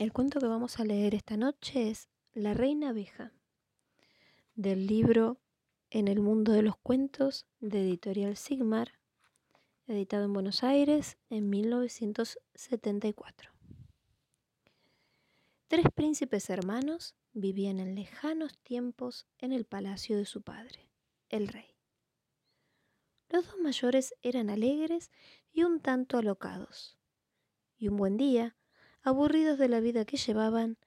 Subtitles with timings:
[0.00, 3.34] El cuento que vamos a leer esta noche es La Reina Abeja,
[4.54, 5.42] del libro
[5.90, 8.94] En el mundo de los cuentos de Editorial Sigmar,
[9.86, 13.52] editado en Buenos Aires en 1974.
[15.68, 20.88] Tres príncipes hermanos vivían en lejanos tiempos en el palacio de su padre,
[21.28, 21.76] el rey.
[23.28, 25.10] Los dos mayores eran alegres
[25.52, 26.96] y un tanto alocados.
[27.76, 28.56] Y un buen día,
[29.02, 30.78] aburridos de la vida que llevaban,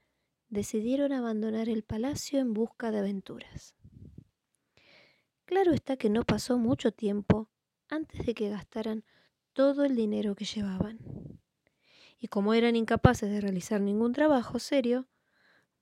[0.49, 3.75] decidieron abandonar el palacio en busca de aventuras.
[5.45, 7.49] Claro está que no pasó mucho tiempo
[7.89, 9.03] antes de que gastaran
[9.53, 10.99] todo el dinero que llevaban.
[12.19, 15.07] Y como eran incapaces de realizar ningún trabajo serio,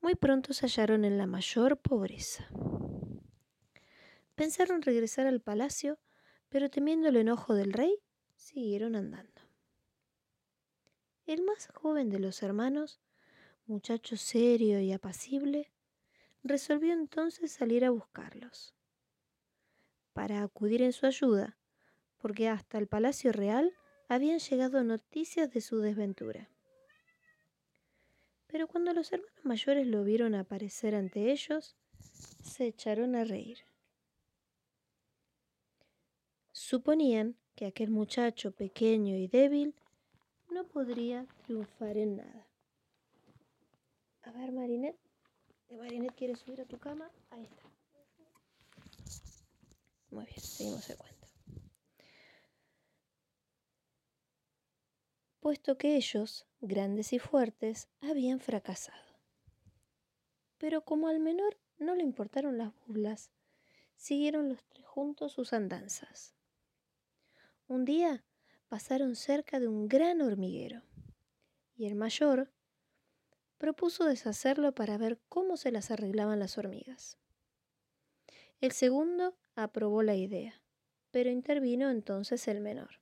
[0.01, 2.49] muy pronto se hallaron en la mayor pobreza.
[4.35, 5.99] Pensaron regresar al palacio,
[6.49, 7.99] pero temiendo el enojo del rey,
[8.35, 9.40] siguieron andando.
[11.27, 12.99] El más joven de los hermanos,
[13.67, 15.71] muchacho serio y apacible,
[16.43, 18.73] resolvió entonces salir a buscarlos,
[20.13, 21.57] para acudir en su ayuda,
[22.17, 23.73] porque hasta el Palacio Real
[24.07, 26.49] habían llegado noticias de su desventura.
[28.47, 31.77] Pero cuando los hermanos mayores lo vieron aparecer ante ellos,
[32.43, 33.59] se echaron a reír.
[36.51, 39.75] Suponían que aquel muchacho pequeño y débil
[40.51, 42.47] no podría triunfar en nada.
[44.23, 44.99] A ver, Marinette.
[45.69, 47.09] Marinette quiere subir a tu cama.
[47.29, 47.63] Ahí está.
[50.11, 51.27] Muy bien, seguimos el cuento.
[55.39, 59.17] Puesto que ellos, grandes y fuertes, habían fracasado.
[60.57, 63.31] Pero como al menor no le importaron las burlas,
[63.95, 66.35] siguieron los tres juntos sus andanzas.
[67.67, 68.23] Un día
[68.71, 70.81] pasaron cerca de un gran hormiguero,
[71.75, 72.53] y el mayor
[73.57, 77.17] propuso deshacerlo para ver cómo se las arreglaban las hormigas.
[78.61, 80.61] El segundo aprobó la idea,
[81.11, 83.01] pero intervino entonces el menor.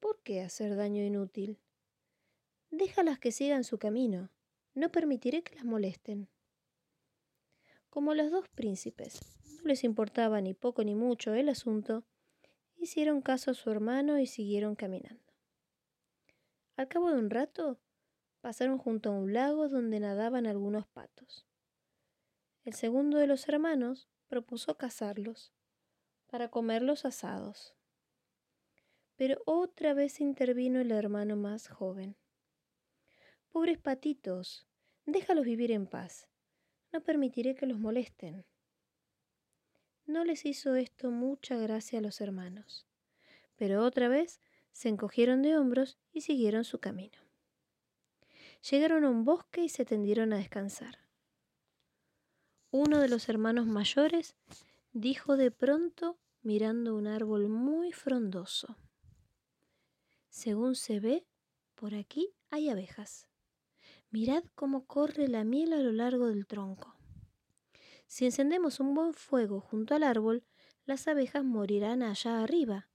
[0.00, 1.58] ¿Por qué hacer daño inútil?
[2.70, 4.30] Déjalas que sigan su camino,
[4.72, 6.26] no permitiré que las molesten.
[7.90, 9.20] Como los dos príncipes
[9.58, 12.06] no les importaba ni poco ni mucho el asunto,
[12.82, 15.22] hicieron caso a su hermano y siguieron caminando.
[16.76, 17.78] Al cabo de un rato,
[18.40, 21.46] pasaron junto a un lago donde nadaban algunos patos.
[22.64, 25.52] El segundo de los hermanos propuso cazarlos
[26.26, 27.76] para comerlos asados.
[29.16, 32.16] Pero otra vez intervino el hermano más joven.
[33.50, 34.66] Pobres patitos,
[35.06, 36.26] déjalos vivir en paz.
[36.92, 38.44] No permitiré que los molesten.
[40.12, 42.84] No les hizo esto mucha gracia a los hermanos,
[43.56, 44.40] pero otra vez
[44.70, 47.18] se encogieron de hombros y siguieron su camino.
[48.70, 50.98] Llegaron a un bosque y se tendieron a descansar.
[52.70, 54.36] Uno de los hermanos mayores
[54.92, 58.76] dijo de pronto mirando un árbol muy frondoso.
[60.28, 61.24] Según se ve,
[61.74, 63.28] por aquí hay abejas.
[64.10, 67.01] Mirad cómo corre la miel a lo largo del tronco.
[68.12, 70.44] Si encendemos un buen fuego junto al árbol,
[70.84, 72.86] las abejas morirán allá arriba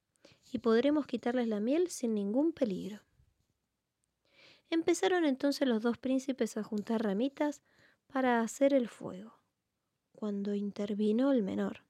[0.51, 3.01] y podremos quitarles la miel sin ningún peligro.
[4.69, 7.63] Empezaron entonces los dos príncipes a juntar ramitas
[8.05, 9.39] para hacer el fuego,
[10.11, 11.83] cuando intervino el menor.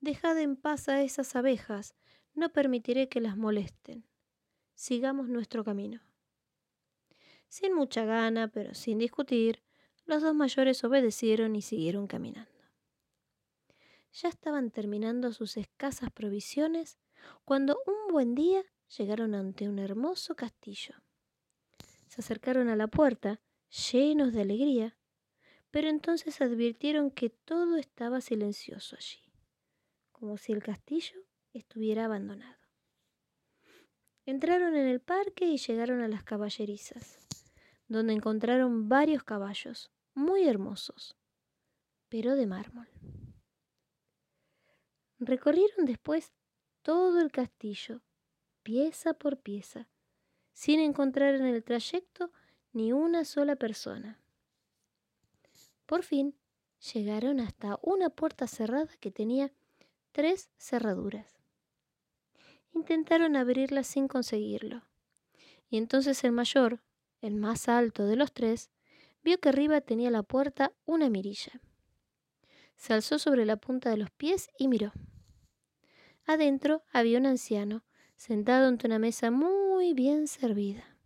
[0.00, 1.94] Dejad en paz a esas abejas,
[2.34, 4.04] no permitiré que las molesten.
[4.74, 6.00] Sigamos nuestro camino.
[7.46, 9.62] Sin mucha gana, pero sin discutir,
[10.06, 12.50] los dos mayores obedecieron y siguieron caminando.
[14.12, 16.98] Ya estaban terminando sus escasas provisiones
[17.44, 18.64] cuando un buen día
[18.96, 20.94] llegaron ante un hermoso castillo.
[22.06, 23.40] Se acercaron a la puerta,
[23.92, 24.96] llenos de alegría,
[25.70, 29.20] pero entonces advirtieron que todo estaba silencioso allí,
[30.12, 31.20] como si el castillo
[31.52, 32.56] estuviera abandonado.
[34.24, 37.18] Entraron en el parque y llegaron a las caballerizas,
[37.88, 41.14] donde encontraron varios caballos, muy hermosos,
[42.08, 42.88] pero de mármol.
[45.18, 46.32] Recorrieron después
[46.80, 48.00] todo el castillo,
[48.62, 49.88] pieza por pieza,
[50.52, 52.32] sin encontrar en el trayecto
[52.72, 54.18] ni una sola persona.
[55.84, 56.34] Por fin
[56.92, 59.52] llegaron hasta una puerta cerrada que tenía
[60.12, 61.38] tres cerraduras.
[62.72, 64.82] Intentaron abrirla sin conseguirlo,
[65.68, 66.80] y entonces el mayor,
[67.20, 68.70] el más alto de los tres,
[69.26, 71.60] vio que arriba tenía la puerta una mirilla.
[72.76, 74.92] Se alzó sobre la punta de los pies y miró.
[76.26, 77.84] Adentro había un anciano,
[78.14, 80.96] sentado ante una mesa muy bien servida.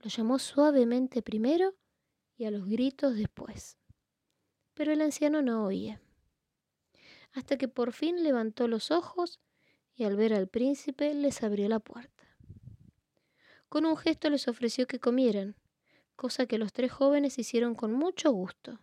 [0.00, 1.74] Lo llamó suavemente primero
[2.36, 3.78] y a los gritos después.
[4.74, 6.02] Pero el anciano no oía.
[7.32, 9.40] Hasta que por fin levantó los ojos
[9.94, 12.36] y al ver al príncipe les abrió la puerta.
[13.70, 15.56] Con un gesto les ofreció que comieran,
[16.14, 18.78] cosa que los tres jóvenes hicieron con mucho gusto.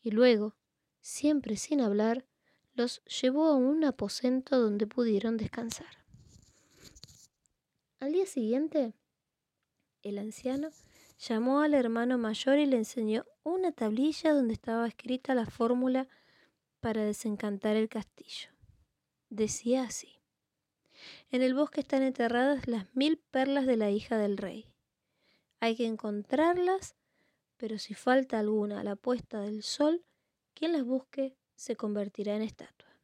[0.00, 0.56] Y luego,
[1.00, 2.26] siempre sin hablar,
[2.74, 6.04] los llevó a un aposento donde pudieron descansar.
[8.00, 8.94] Al día siguiente,
[10.02, 10.70] el anciano
[11.18, 16.08] llamó al hermano mayor y le enseñó una tablilla donde estaba escrita la fórmula
[16.80, 18.48] para desencantar el castillo.
[19.30, 20.20] Decía así.
[21.30, 24.71] En el bosque están enterradas las mil perlas de la hija del rey.
[25.62, 26.96] Hay que encontrarlas,
[27.56, 30.04] pero si falta alguna a la puesta del sol,
[30.54, 32.98] quien las busque se convertirá en estatua.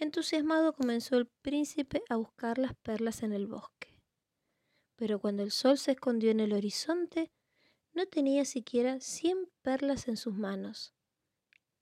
[0.00, 3.96] Entusiasmado comenzó el príncipe a buscar las perlas en el bosque.
[4.96, 7.30] Pero cuando el sol se escondió en el horizonte,
[7.92, 10.92] no tenía siquiera cien perlas en sus manos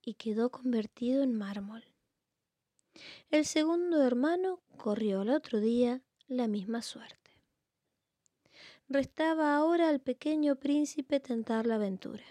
[0.03, 1.83] y quedó convertido en mármol.
[3.31, 7.24] El segundo hermano corrió al otro día la misma suerte.
[8.89, 12.25] Restaba ahora al pequeño príncipe tentar la aventura.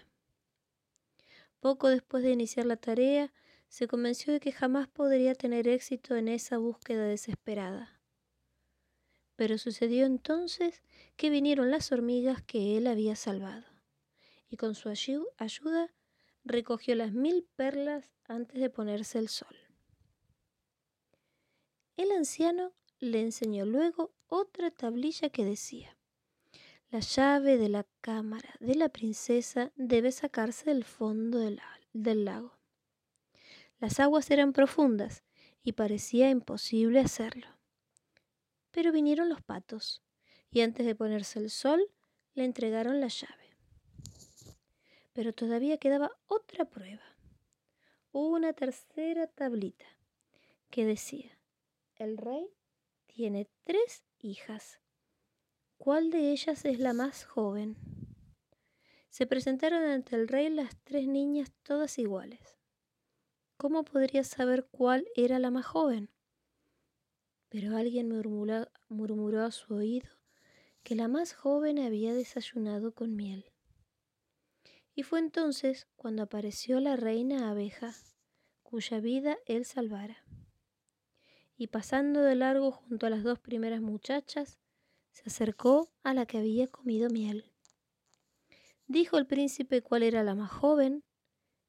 [1.58, 3.32] Poco después de iniciar la tarea,
[3.68, 8.00] se convenció de que jamás podría tener éxito en esa búsqueda desesperada.
[9.34, 10.82] Pero sucedió entonces
[11.16, 13.66] que vinieron las hormigas que él había salvado,
[14.48, 15.92] y con su ayuda
[16.44, 19.56] recogió las mil perlas antes de ponerse el sol.
[21.96, 25.93] El anciano le enseñó luego otra tablilla que decía,
[26.94, 32.56] la llave de la cámara de la princesa debe sacarse del fondo del, lago.
[33.80, 35.24] Las aguas eran profundas
[35.64, 37.48] y parecía imposible hacerlo.
[38.70, 40.04] Pero vinieron los patos
[40.52, 41.84] y antes de ponerse el sol
[42.34, 43.56] le entregaron la llave.
[45.14, 47.02] Pero todavía quedaba otra prueba.
[48.12, 49.86] Una tercera tablita
[50.70, 51.36] que decía,
[51.96, 52.46] el rey
[53.08, 54.78] tiene tres hijas.
[55.76, 57.76] ¿Cuál de ellas es la más joven?
[59.10, 62.56] Se presentaron ante el rey las tres niñas todas iguales.
[63.56, 66.10] ¿Cómo podría saber cuál era la más joven?
[67.48, 70.08] Pero alguien murmuró, murmuró a su oído
[70.82, 73.52] que la más joven había desayunado con miel.
[74.94, 77.94] Y fue entonces cuando apareció la reina abeja,
[78.62, 80.24] cuya vida él salvara
[81.56, 84.58] y pasando de largo junto a las dos primeras muchachas,
[85.14, 87.44] se acercó a la que había comido miel.
[88.88, 91.04] Dijo el príncipe cuál era la más joven,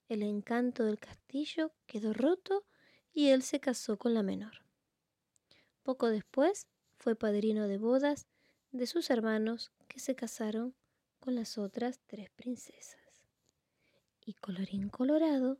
[0.10, 2.66] el encanto del castillo quedó roto
[3.14, 4.66] y él se casó con la menor.
[5.84, 8.28] Poco después fue padrino de bodas
[8.72, 10.76] de sus hermanos que se casaron
[11.20, 13.00] con las otras tres princesas.
[14.26, 15.60] Y colorín colorado,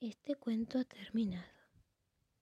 [0.00, 1.55] este cuento ha terminado.